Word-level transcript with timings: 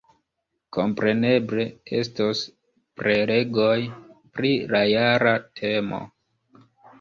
Kompreneble, 0.75 1.65
estos 1.97 2.41
prelegoj 3.01 3.75
pri 4.39 4.51
la 4.73 4.83
jara 4.95 5.35
temo. 5.61 6.01